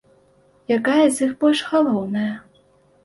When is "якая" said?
0.77-1.05